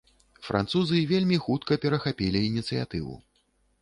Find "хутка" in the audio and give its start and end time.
1.47-1.77